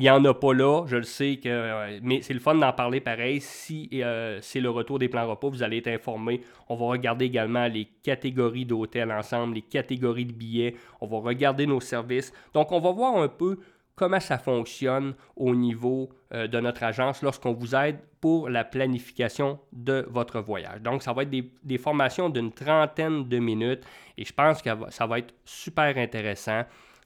il 0.00 0.04
n'y 0.04 0.10
en 0.10 0.24
a 0.24 0.32
pas 0.32 0.54
là, 0.54 0.86
je 0.86 0.96
le 0.96 1.02
sais, 1.02 1.36
que, 1.36 1.48
euh, 1.50 2.00
mais 2.02 2.22
c'est 2.22 2.32
le 2.32 2.40
fun 2.40 2.54
d'en 2.54 2.72
parler 2.72 3.02
pareil. 3.02 3.38
Si 3.42 3.90
euh, 3.92 4.38
c'est 4.40 4.60
le 4.60 4.70
retour 4.70 4.98
des 4.98 5.10
plans 5.10 5.28
repas, 5.28 5.50
vous 5.50 5.62
allez 5.62 5.76
être 5.76 5.88
informé. 5.88 6.40
On 6.70 6.74
va 6.74 6.86
regarder 6.86 7.26
également 7.26 7.66
les 7.66 7.84
catégories 8.02 8.64
d'hôtels 8.64 9.12
ensemble, 9.12 9.56
les 9.56 9.62
catégories 9.62 10.24
de 10.24 10.32
billets. 10.32 10.74
On 11.02 11.06
va 11.06 11.18
regarder 11.18 11.66
nos 11.66 11.80
services. 11.80 12.32
Donc, 12.54 12.72
on 12.72 12.80
va 12.80 12.92
voir 12.92 13.18
un 13.18 13.28
peu 13.28 13.58
comment 13.94 14.20
ça 14.20 14.38
fonctionne 14.38 15.12
au 15.36 15.54
niveau 15.54 16.08
euh, 16.32 16.46
de 16.46 16.58
notre 16.60 16.82
agence 16.82 17.20
lorsqu'on 17.20 17.52
vous 17.52 17.74
aide 17.74 17.98
pour 18.22 18.48
la 18.48 18.64
planification 18.64 19.58
de 19.70 20.06
votre 20.08 20.40
voyage. 20.40 20.80
Donc, 20.80 21.02
ça 21.02 21.12
va 21.12 21.24
être 21.24 21.30
des, 21.30 21.52
des 21.62 21.76
formations 21.76 22.30
d'une 22.30 22.52
trentaine 22.52 23.28
de 23.28 23.38
minutes 23.38 23.82
et 24.16 24.24
je 24.24 24.32
pense 24.32 24.62
que 24.62 24.70
ça 24.88 25.06
va 25.06 25.18
être 25.18 25.34
super 25.44 25.98
intéressant. 25.98 26.62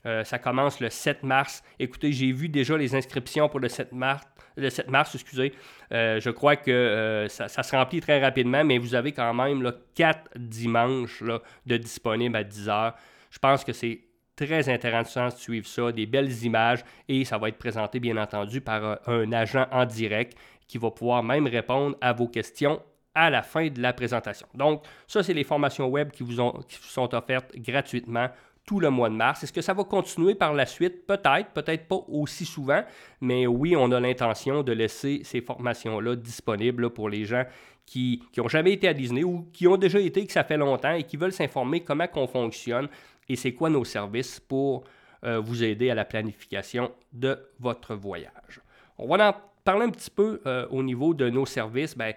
Euh, 0.06 0.24
ça 0.24 0.38
commence 0.38 0.80
le 0.80 0.90
7 0.90 1.22
mars. 1.22 1.62
Écoutez, 1.78 2.12
j'ai 2.12 2.32
vu 2.32 2.48
déjà 2.48 2.76
les 2.76 2.94
inscriptions 2.94 3.48
pour 3.48 3.60
le 3.60 3.68
7 3.68 3.92
mars. 3.92 4.24
Le 4.56 4.70
7 4.70 4.88
mars, 4.88 5.14
excusez. 5.14 5.52
Euh, 5.92 6.20
je 6.20 6.30
crois 6.30 6.56
que 6.56 6.70
euh, 6.70 7.28
ça, 7.28 7.48
se 7.48 7.74
remplit 7.74 8.00
très 8.00 8.20
rapidement, 8.20 8.64
mais 8.64 8.78
vous 8.78 8.94
avez 8.94 9.12
quand 9.12 9.32
même 9.34 9.62
là, 9.62 9.72
4 9.94 10.30
dimanches 10.36 11.22
de 11.66 11.76
disponibles 11.76 12.36
à 12.36 12.44
10 12.44 12.68
heures. 12.68 12.94
Je 13.30 13.38
pense 13.38 13.64
que 13.64 13.72
c'est 13.72 14.00
très 14.36 14.68
intéressant 14.68 15.28
de 15.28 15.34
suivre 15.34 15.66
ça, 15.66 15.90
des 15.92 16.06
belles 16.06 16.32
images, 16.44 16.84
et 17.08 17.24
ça 17.24 17.38
va 17.38 17.48
être 17.48 17.58
présenté, 17.58 18.00
bien 18.00 18.16
entendu, 18.16 18.60
par 18.60 18.98
un 19.08 19.32
agent 19.32 19.66
en 19.70 19.86
direct 19.86 20.36
qui 20.66 20.78
va 20.78 20.90
pouvoir 20.90 21.22
même 21.22 21.46
répondre 21.46 21.96
à 22.00 22.12
vos 22.12 22.28
questions 22.28 22.80
à 23.14 23.30
la 23.30 23.42
fin 23.42 23.68
de 23.68 23.80
la 23.80 23.92
présentation. 23.92 24.46
Donc, 24.54 24.82
ça, 25.06 25.22
c'est 25.22 25.34
les 25.34 25.44
formations 25.44 25.86
web 25.86 26.10
qui 26.10 26.24
vous 26.24 26.34
sont 26.68 27.14
offertes 27.14 27.56
gratuitement 27.56 28.28
tout 28.64 28.80
le 28.80 28.90
mois 28.90 29.08
de 29.08 29.14
mars. 29.14 29.42
Est-ce 29.42 29.52
que 29.52 29.60
ça 29.60 29.74
va 29.74 29.84
continuer 29.84 30.34
par 30.34 30.54
la 30.54 30.66
suite? 30.66 31.06
Peut-être, 31.06 31.50
peut-être 31.52 31.86
pas 31.86 32.00
aussi 32.08 32.44
souvent, 32.44 32.82
mais 33.20 33.46
oui, 33.46 33.76
on 33.76 33.90
a 33.92 34.00
l'intention 34.00 34.62
de 34.62 34.72
laisser 34.72 35.20
ces 35.24 35.40
formations-là 35.40 36.16
disponibles 36.16 36.90
pour 36.90 37.08
les 37.08 37.24
gens 37.24 37.44
qui 37.86 38.22
n'ont 38.36 38.48
jamais 38.48 38.72
été 38.72 38.88
à 38.88 38.94
Disney 38.94 39.24
ou 39.24 39.46
qui 39.52 39.66
ont 39.66 39.76
déjà 39.76 40.00
été, 40.00 40.26
que 40.26 40.32
ça 40.32 40.44
fait 40.44 40.56
longtemps 40.56 40.94
et 40.94 41.02
qui 41.02 41.16
veulent 41.16 41.32
s'informer 41.32 41.80
comment 41.80 42.06
on 42.14 42.26
fonctionne 42.26 42.88
et 43.28 43.36
c'est 43.36 43.52
quoi 43.52 43.70
nos 43.70 43.84
services 43.84 44.40
pour 44.40 44.84
euh, 45.24 45.40
vous 45.40 45.62
aider 45.62 45.90
à 45.90 45.94
la 45.94 46.04
planification 46.04 46.92
de 47.12 47.38
votre 47.60 47.94
voyage. 47.94 48.60
On 48.98 49.06
va 49.06 49.30
en 49.30 49.34
parler 49.64 49.86
un 49.86 49.90
petit 49.90 50.10
peu 50.10 50.40
euh, 50.46 50.66
au 50.70 50.82
niveau 50.82 51.14
de 51.14 51.28
nos 51.30 51.46
services. 51.46 51.96
Ben, 51.96 52.14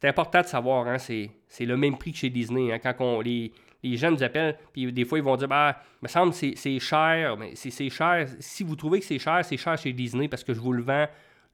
c'est 0.00 0.08
important 0.08 0.42
de 0.42 0.46
savoir, 0.46 0.86
hein, 0.86 0.98
c'est, 0.98 1.30
le 1.60 1.76
même 1.76 1.98
prix 1.98 2.12
que 2.12 2.18
chez 2.18 2.30
Disney. 2.30 2.72
Hein. 2.72 2.78
quand 2.78 3.20
les, 3.20 3.52
les 3.82 3.96
gens 3.96 4.12
nous 4.12 4.22
appellent, 4.22 4.56
puis 4.72 4.92
des 4.92 5.04
fois 5.04 5.18
ils 5.18 5.24
vont 5.24 5.36
dire 5.36 5.48
bah, 5.48 5.80
me 6.02 6.08
semble 6.08 6.32
c'est, 6.32 6.52
c'est 6.56 6.78
cher, 6.78 7.36
mais 7.36 7.52
c'est, 7.54 7.90
cher. 7.90 8.28
Si 8.38 8.62
vous 8.62 8.76
trouvez 8.76 9.00
que 9.00 9.04
c'est 9.04 9.18
cher, 9.18 9.44
c'est 9.44 9.56
cher 9.56 9.76
chez 9.76 9.92
Disney 9.92 10.28
parce 10.28 10.44
que 10.44 10.54
je 10.54 10.60
vous 10.60 10.72
le 10.72 10.82
vends 10.82 11.06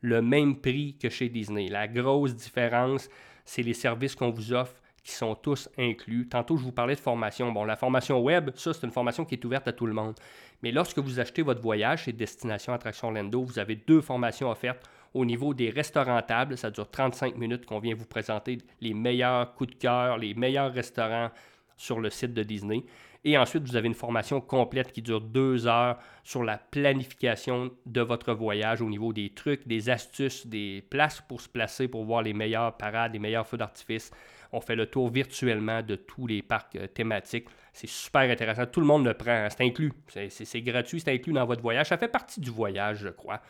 le 0.03 0.21
même 0.21 0.57
prix 0.57 0.97
que 1.01 1.09
chez 1.09 1.31
Disney. 1.31 1.69
La 1.69 1.89
grosse 1.89 2.35
différence, 2.35 3.09
c'est 3.47 3.63
les 3.63 3.73
services 3.73 4.15
qu'on 4.15 4.31
vous 4.31 4.53
offre 4.53 4.75
qui 5.03 5.13
sont 5.13 5.35
tous 5.35 5.69
inclus. 5.79 6.29
Tantôt, 6.29 6.59
je 6.59 6.65
vous 6.65 6.73
parlais 6.73 6.95
de 6.95 7.01
formation. 7.01 7.51
Bon, 7.53 7.65
la 7.65 7.77
formation 7.77 8.21
web, 8.21 8.51
ça, 8.55 8.75
c'est 8.75 8.87
une 8.87 8.93
formation 8.93 9.25
qui 9.25 9.35
est 9.35 9.45
ouverte 9.45 9.69
à 9.69 9.73
tout 9.73 9.87
le 9.87 9.95
monde. 9.95 10.15
Mais 10.63 10.73
lorsque 10.73 10.99
vous 10.99 11.21
achetez 11.21 11.43
votre 11.43 11.61
voyage 11.61 12.05
chez 12.05 12.13
Destination 12.13 12.73
Attraction 12.73 13.09
Orlando, 13.09 13.43
vous 13.43 13.59
avez 13.59 13.77
deux 13.77 14.01
formations 14.01 14.51
offertes 14.51 14.83
au 15.15 15.25
niveau 15.25 15.55
des 15.55 15.71
restaurants 15.71 16.21
tables. 16.23 16.59
Ça 16.59 16.71
dure 16.71 16.91
35 16.91 17.37
minutes 17.37 17.65
qu'on 17.65 17.79
vient 17.79 17.95
vous 17.95 18.05
présenter 18.05 18.59
les 18.81 18.93
meilleurs 18.93 19.55
coups 19.55 19.71
de 19.71 19.77
cœur, 19.77 20.19
les 20.19 20.35
meilleurs 20.35 20.73
restaurants 20.73 21.31
sur 21.77 22.01
le 22.01 22.11
site 22.11 22.35
de 22.35 22.43
Disney. 22.43 22.85
Et 23.27 23.39
ensuite, 23.39 23.67
vous 23.67 23.77
avez 23.77 23.87
une 23.89 23.95
formation 23.95 24.41
complète 24.43 24.93
qui 24.93 25.01
dure 25.01 25.23
deux 25.23 25.67
heures 25.67 25.99
sur 26.25 26.45
la 26.45 26.59
planification 26.59 27.71
de 27.87 28.03
votre 28.03 28.35
voyage 28.35 28.83
au 28.83 28.91
niveau 28.91 29.15
des 29.15 29.31
trucs, 29.31 29.67
des 29.67 29.89
astuces, 29.89 30.47
des 30.47 30.85
places 30.91 31.23
pour 31.23 31.41
se 31.41 31.49
placer 31.49 31.89
pour 31.89 32.05
voir 32.05 32.21
les 32.21 32.35
meilleures 32.35 32.77
parades, 32.77 33.15
les 33.15 33.19
meilleurs 33.19 33.47
feux 33.47 33.57
d'artifice. 33.57 34.11
On 34.53 34.61
fait 34.61 34.77
le 34.77 34.87
tour 34.87 35.09
virtuellement 35.09 35.83
de 35.83 35.97
tous 35.97 36.27
les 36.27 36.43
parcs 36.43 36.77
euh, 36.77 36.87
thématiques. 36.87 37.47
C'est 37.73 37.89
super 37.89 38.23
intéressant. 38.31 38.67
Tout 38.67 38.81
le 38.81 38.87
monde 38.87 39.07
le 39.07 39.15
prend. 39.15 39.31
Hein. 39.31 39.49
C'est 39.49 39.65
inclus. 39.65 39.93
C'est 40.29 40.63
gratuit. 40.63 41.01
C'est 41.01 41.13
inclus 41.13 41.33
dans 41.33 41.47
votre 41.47 41.63
voyage. 41.63 41.89
Ça 41.89 41.97
fait 41.97 42.09
partie 42.09 42.41
du 42.41 42.51
voyage, 42.51 42.99
je 42.99 43.09
crois. 43.09 43.41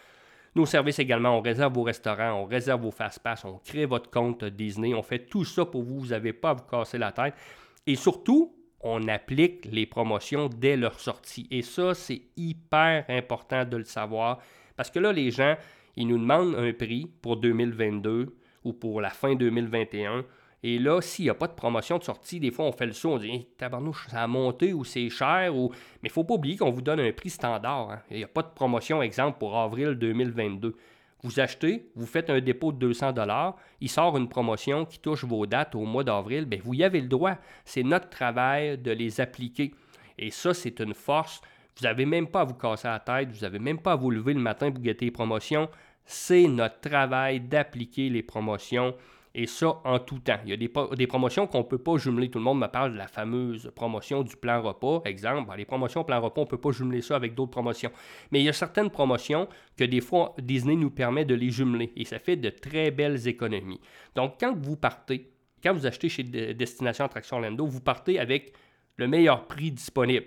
Nos 0.54 0.66
services 0.66 1.00
également, 1.00 1.37
on 1.37 1.40
réserve 1.40 1.75
vos 1.75 1.82
restaurants, 1.82 2.42
on 2.42 2.44
réserve 2.44 2.82
vos 2.82 2.92
fast-pass, 2.92 3.44
on 3.44 3.58
crée 3.58 3.87
votre 3.87 4.08
compte 4.08 4.44
Disney, 4.44 4.94
on 4.94 5.02
fait 5.02 5.26
tout 5.26 5.44
ça 5.44 5.64
pour 5.64 5.82
vous, 5.82 5.99
vous 5.99 6.06
n'avez 6.08 6.32
pas 6.32 6.50
à 6.50 6.54
vous 6.54 6.62
casser 6.62 6.96
la 6.99 7.11
tête. 7.11 7.34
Et 7.87 7.96
surtout, 7.96 8.54
on 8.80 9.08
applique 9.08 9.66
les 9.73 9.87
promotions 9.87 10.49
dès 10.49 10.76
leur 10.76 11.00
sortie. 11.00 11.49
Et 11.50 11.62
ça, 11.62 11.94
c'est 11.94 12.23
hyper 12.37 13.04
important 13.08 13.64
de 13.64 13.78
le 13.78 13.84
savoir 13.84 14.38
parce 14.76 14.90
que 14.90 14.99
là, 14.99 15.12
les 15.12 15.30
gens, 15.30 15.56
ils 15.96 16.06
nous 16.06 16.18
demandent 16.18 16.54
un 16.54 16.73
prix 16.73 17.11
pour 17.23 17.38
2022 17.38 18.37
ou 18.64 18.73
pour 18.73 19.00
la 19.00 19.11
fin 19.11 19.34
2021. 19.34 20.25
Et 20.66 20.78
là, 20.78 21.02
s'il 21.02 21.26
n'y 21.26 21.30
a 21.30 21.35
pas 21.35 21.47
de 21.47 21.52
promotion 21.52 21.99
de 21.99 22.04
sortie, 22.04 22.40
des 22.40 22.50
fois, 22.50 22.64
on 22.64 22.73
fait 22.73 22.87
le 22.87 22.94
saut, 22.94 23.12
on 23.12 23.18
dit 23.18 23.28
hey, 23.28 23.47
tabarnouche, 23.59 24.06
ça 24.09 24.23
a 24.23 24.26
monté 24.26 24.73
ou 24.73 24.83
c'est 24.83 25.11
cher. 25.11 25.54
Ou... 25.54 25.68
Mais 26.02 26.09
il 26.09 26.09
ne 26.09 26.12
faut 26.12 26.25
pas 26.25 26.35
oublier 26.35 26.56
qu'on 26.56 26.71
vous 26.71 26.80
donne 26.80 27.00
un 27.00 27.12
prix 27.12 27.28
standard. 27.28 27.90
Hein. 27.90 28.00
Il 28.11 28.16
n'y 28.16 28.25
a 28.25 28.28
pas 28.28 28.40
de 28.40 28.49
promotion, 28.49 29.02
exemple, 29.02 29.37
pour 29.38 29.59
avril 29.59 29.90
2022. 29.90 30.75
Vous 31.23 31.38
achetez, 31.38 31.90
vous 31.94 32.06
faites 32.06 32.30
un 32.30 32.40
dépôt 32.40 32.73
de 32.73 32.78
200 32.78 33.12
dollars, 33.12 33.56
il 33.83 33.90
sort 33.90 34.16
une 34.16 34.28
promotion 34.28 34.87
qui 34.87 34.99
touche 34.99 35.25
vos 35.25 35.44
dates 35.44 35.75
au 35.75 35.85
mois 35.85 36.02
d'avril, 36.02 36.47
bien, 36.47 36.61
vous 36.64 36.73
y 36.73 36.83
avez 36.83 37.02
le 37.02 37.09
droit. 37.09 37.37
C'est 37.66 37.83
notre 37.83 38.09
travail 38.09 38.78
de 38.78 38.90
les 38.90 39.21
appliquer. 39.21 39.75
Et 40.16 40.30
ça, 40.30 40.54
c'est 40.54 40.80
une 40.80 40.94
force. 40.94 41.42
Vous 41.76 41.85
n'avez 41.85 42.06
même 42.06 42.26
pas 42.26 42.40
à 42.40 42.44
vous 42.44 42.54
casser 42.54 42.88
la 42.88 43.00
tête, 43.00 43.30
vous 43.30 43.40
n'avez 43.40 43.59
même 43.59 43.80
pas 43.80 43.92
à 43.92 43.97
vous 43.97 44.11
lever 44.11 44.33
le 44.33 44.40
matin 44.40 44.71
pour 44.71 44.83
guetter 44.83 45.04
les 45.04 45.11
promotions. 45.11 45.68
C'est 46.06 46.49
notre 46.49 46.80
travail 46.80 47.40
d'appliquer 47.40 48.09
les 48.09 48.23
promotions 48.23 48.94
et 49.34 49.46
ça, 49.46 49.80
en 49.84 49.98
tout 49.98 50.20
temps. 50.20 50.38
Il 50.44 50.50
y 50.50 50.52
a 50.52 50.56
des, 50.56 51.06
promotions 51.06 51.46
qu'on 51.48 51.58
ne 51.58 51.64
peut 51.64 51.78
pas 51.78 51.96
jumeler. 51.96 52.30
Tout 52.30 52.38
le 52.38 52.44
monde 52.44 52.60
me 52.60 52.68
parle 52.68 52.92
de 52.92 52.98
la 52.98 53.08
fameuse 53.08 53.70
promotion 53.74 54.22
du 54.22 54.36
plan 54.36 54.62
repas. 54.62 55.02
Exemple, 55.04 55.52
les 55.56 55.64
promotions 55.64 56.04
plan 56.04 56.20
repas, 56.20 56.40
on 56.40 56.44
ne 56.44 56.50
peut 56.50 56.60
pas 56.60 56.70
jumeler 56.70 57.02
ça 57.02 57.16
avec 57.16 57.34
d'autres 57.34 57.50
promotions. 57.50 57.90
Mais 58.30 58.40
il 58.40 58.44
y 58.44 58.48
a 58.48 58.52
certaines 58.52 58.90
promotions 58.90 59.48
que 59.76 59.84
des 59.84 60.00
fois, 60.00 60.34
Disney 60.38 60.76
nous 60.76 60.90
permet 60.90 61.24
de 61.24 61.34
les 61.34 61.50
jumeler. 61.50 61.92
Et 61.96 62.04
ça 62.04 62.20
fait 62.20 62.36
de 62.36 62.50
très 62.50 62.92
belles 62.92 63.26
économies. 63.26 63.80
Donc, 64.14 64.34
quand 64.38 64.56
vous 64.56 64.76
partez, 64.76 65.32
quand 65.62 65.72
vous 65.72 65.86
achetez 65.86 66.08
chez 66.08 66.22
Destination 66.22 67.04
Attraction 67.04 67.38
Orlando, 67.38 67.66
vous 67.66 67.80
partez 67.80 68.20
avec 68.20 68.52
le 68.96 69.08
meilleur 69.08 69.46
prix 69.48 69.72
disponible. 69.72 70.26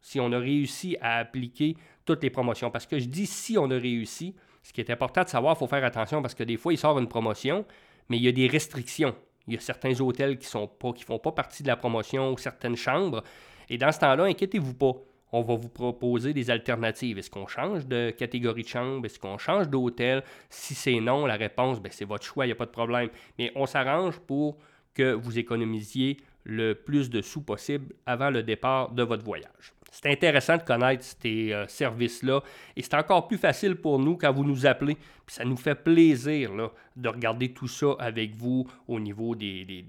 Si 0.00 0.18
on 0.18 0.32
a 0.32 0.38
réussi 0.38 0.96
à 1.00 1.18
appliquer 1.18 1.76
toutes 2.08 2.22
les 2.22 2.30
promotions. 2.30 2.70
Parce 2.70 2.86
que 2.86 2.98
je 2.98 3.04
dis 3.04 3.26
si 3.26 3.58
on 3.58 3.70
a 3.70 3.76
réussi, 3.78 4.34
ce 4.62 4.72
qui 4.72 4.80
est 4.80 4.90
important 4.90 5.22
de 5.22 5.28
savoir, 5.28 5.54
il 5.54 5.58
faut 5.58 5.66
faire 5.66 5.84
attention 5.84 6.22
parce 6.22 6.34
que 6.34 6.42
des 6.42 6.56
fois, 6.56 6.72
il 6.72 6.78
sort 6.78 6.98
une 6.98 7.06
promotion, 7.06 7.64
mais 8.08 8.16
il 8.16 8.24
y 8.24 8.28
a 8.28 8.32
des 8.32 8.46
restrictions. 8.46 9.14
Il 9.46 9.54
y 9.54 9.56
a 9.56 9.60
certains 9.60 9.98
hôtels 10.00 10.38
qui 10.38 10.46
ne 10.56 10.68
font 11.04 11.18
pas 11.18 11.32
partie 11.32 11.62
de 11.62 11.68
la 11.68 11.76
promotion, 11.76 12.32
ou 12.32 12.38
certaines 12.38 12.76
chambres. 12.76 13.22
Et 13.68 13.78
dans 13.78 13.92
ce 13.92 14.00
temps-là, 14.00 14.24
inquiétez-vous 14.24 14.74
pas. 14.74 14.92
On 15.32 15.42
va 15.42 15.56
vous 15.56 15.68
proposer 15.68 16.32
des 16.32 16.50
alternatives. 16.50 17.18
Est-ce 17.18 17.30
qu'on 17.30 17.46
change 17.46 17.86
de 17.86 18.10
catégorie 18.10 18.62
de 18.62 18.68
chambre? 18.68 19.04
Est-ce 19.04 19.18
qu'on 19.18 19.36
change 19.36 19.68
d'hôtel? 19.68 20.22
Si 20.48 20.74
c'est 20.74 21.00
non, 21.00 21.26
la 21.26 21.36
réponse, 21.36 21.80
ben, 21.80 21.92
c'est 21.92 22.06
votre 22.06 22.24
choix, 22.24 22.46
il 22.46 22.48
n'y 22.48 22.52
a 22.52 22.56
pas 22.56 22.66
de 22.66 22.70
problème. 22.70 23.10
Mais 23.38 23.52
on 23.54 23.66
s'arrange 23.66 24.18
pour 24.20 24.56
que 24.94 25.12
vous 25.12 25.38
économisiez 25.38 26.16
le 26.44 26.74
plus 26.74 27.10
de 27.10 27.20
sous 27.20 27.42
possible 27.42 27.94
avant 28.06 28.30
le 28.30 28.42
départ 28.42 28.90
de 28.92 29.02
votre 29.02 29.22
voyage. 29.22 29.74
C'est 29.90 30.10
intéressant 30.10 30.56
de 30.56 30.62
connaître 30.62 31.04
ces 31.04 31.52
euh, 31.52 31.66
services-là 31.66 32.42
et 32.76 32.82
c'est 32.82 32.94
encore 32.94 33.26
plus 33.26 33.38
facile 33.38 33.76
pour 33.76 33.98
nous 33.98 34.16
quand 34.16 34.32
vous 34.32 34.44
nous 34.44 34.66
appelez. 34.66 34.94
Puis 34.94 35.34
ça 35.34 35.44
nous 35.44 35.56
fait 35.56 35.74
plaisir 35.74 36.50
de 36.94 37.08
regarder 37.08 37.52
tout 37.52 37.68
ça 37.68 37.96
avec 37.98 38.34
vous 38.36 38.66
au 38.86 39.00
niveau 39.00 39.34
des, 39.34 39.84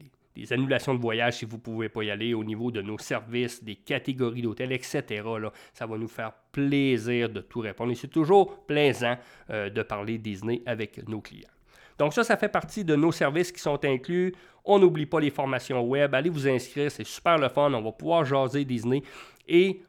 annulations 0.51 0.95
de 0.95 1.01
voyage 1.01 1.37
si 1.37 1.45
vous 1.45 1.57
ne 1.57 1.61
pouvez 1.61 1.89
pas 1.89 2.03
y 2.03 2.11
aller, 2.11 2.33
au 2.33 2.45
niveau 2.45 2.71
de 2.71 2.81
nos 2.81 2.97
services, 2.97 3.61
des 3.63 3.75
catégories 3.75 4.41
d'hôtels, 4.41 4.71
etc. 4.71 5.03
Là, 5.39 5.51
ça 5.73 5.85
va 5.85 5.97
nous 5.97 6.07
faire 6.07 6.31
plaisir 6.53 7.29
de 7.29 7.41
tout 7.41 7.59
répondre 7.59 7.91
et 7.91 7.95
c'est 7.95 8.07
toujours 8.07 8.65
plaisant 8.65 9.17
euh, 9.49 9.69
de 9.69 9.81
parler 9.83 10.17
Disney 10.17 10.61
avec 10.65 11.05
nos 11.09 11.19
clients. 11.19 11.49
Donc 11.97 12.13
ça, 12.13 12.23
ça 12.23 12.37
fait 12.37 12.47
partie 12.47 12.85
de 12.85 12.95
nos 12.95 13.11
services 13.11 13.51
qui 13.51 13.59
sont 13.59 13.83
inclus. 13.83 14.33
On 14.63 14.79
n'oublie 14.79 15.05
pas 15.05 15.19
les 15.19 15.29
formations 15.29 15.81
web. 15.83 16.15
Allez 16.15 16.29
vous 16.29 16.47
inscrire, 16.47 16.89
c'est 16.89 17.05
super 17.05 17.37
le 17.37 17.49
fun. 17.49 17.73
On 17.73 17.81
va 17.81 17.91
pouvoir 17.91 18.23
jaser 18.23 18.63
Disney. 18.63 19.03
Et 19.45 19.81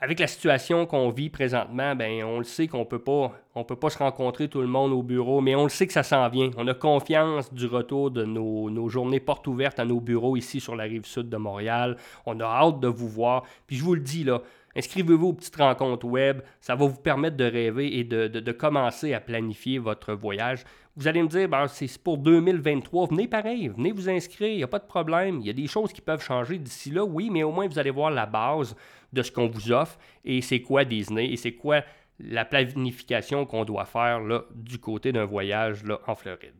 avec 0.00 0.18
la 0.18 0.26
situation 0.26 0.86
qu'on 0.86 1.10
vit 1.10 1.28
présentement, 1.28 1.94
ben 1.94 2.24
on 2.24 2.38
le 2.38 2.44
sait 2.44 2.68
qu'on 2.68 2.86
peut 2.86 2.98
pas, 2.98 3.32
on 3.54 3.64
peut 3.64 3.76
pas 3.76 3.90
se 3.90 3.98
rencontrer 3.98 4.48
tout 4.48 4.62
le 4.62 4.66
monde 4.66 4.92
au 4.92 5.02
bureau, 5.02 5.42
mais 5.42 5.54
on 5.54 5.64
le 5.64 5.68
sait 5.68 5.86
que 5.86 5.92
ça 5.92 6.02
s'en 6.02 6.26
vient. 6.30 6.50
On 6.56 6.66
a 6.68 6.74
confiance 6.74 7.52
du 7.52 7.66
retour 7.66 8.10
de 8.10 8.24
nos, 8.24 8.70
nos, 8.70 8.88
journées 8.88 9.20
portes 9.20 9.46
ouvertes 9.46 9.78
à 9.78 9.84
nos 9.84 10.00
bureaux 10.00 10.36
ici 10.36 10.58
sur 10.58 10.74
la 10.74 10.84
rive 10.84 11.04
sud 11.04 11.28
de 11.28 11.36
Montréal. 11.36 11.98
On 12.24 12.40
a 12.40 12.44
hâte 12.44 12.80
de 12.80 12.88
vous 12.88 13.08
voir. 13.08 13.44
Puis 13.66 13.76
je 13.76 13.84
vous 13.84 13.94
le 13.94 14.00
dis 14.00 14.24
là, 14.24 14.40
inscrivez-vous 14.76 15.28
aux 15.28 15.32
petites 15.32 15.56
rencontres 15.56 16.06
web. 16.06 16.42
Ça 16.60 16.74
va 16.74 16.86
vous 16.86 17.00
permettre 17.00 17.36
de 17.36 17.44
rêver 17.44 17.98
et 17.98 18.04
de, 18.04 18.52
commencer 18.52 19.14
à 19.14 19.20
planifier 19.20 19.78
votre 19.78 20.14
voyage. 20.14 20.64
Vous 20.96 21.08
allez 21.08 21.22
me 21.22 21.28
dire, 21.28 21.48
ben, 21.48 21.66
c'est 21.68 21.98
pour 21.98 22.18
2023. 22.18 23.08
Venez 23.08 23.28
pareil, 23.28 23.68
venez 23.68 23.92
vous 23.92 24.08
inscrire, 24.08 24.48
il 24.48 24.56
n'y 24.56 24.62
a 24.62 24.68
pas 24.68 24.78
de 24.78 24.86
problème. 24.86 25.40
Il 25.40 25.46
y 25.46 25.50
a 25.50 25.54
des 25.54 25.66
choses 25.66 25.92
qui 25.92 26.00
peuvent 26.00 26.22
changer 26.22 26.58
d'ici 26.58 26.90
là, 26.90 27.04
oui, 27.04 27.30
mais 27.30 27.42
au 27.42 27.52
moins 27.52 27.68
vous 27.68 27.78
allez 27.78 27.90
voir 27.90 28.10
la 28.10 28.26
base 28.26 28.74
de 29.12 29.22
ce 29.22 29.30
qu'on 29.30 29.48
vous 29.48 29.72
offre 29.72 29.98
et 30.24 30.40
c'est 30.40 30.60
quoi 30.60 30.84
Disney 30.84 31.32
et 31.32 31.36
c'est 31.36 31.52
quoi 31.52 31.82
la 32.18 32.44
planification 32.44 33.46
qu'on 33.46 33.64
doit 33.64 33.86
faire 33.86 34.20
là, 34.20 34.44
du 34.54 34.78
côté 34.78 35.12
d'un 35.12 35.24
voyage 35.24 35.82
en 36.06 36.14
Floride. 36.14 36.52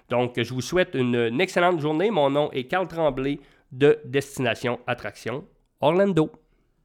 Donc, 0.09 0.39
je 0.39 0.53
vous 0.53 0.61
souhaite 0.61 0.93
une, 0.93 1.39
excellente 1.39 1.79
journée. 1.79 2.11
Mon 2.11 2.29
nom 2.29 2.51
est 2.51 2.65
Carl 2.65 2.87
Tremblay 2.87 3.39
de 3.71 3.97
Destination 4.05 4.79
Attraction 4.85 5.47
Orlando. 5.81 6.31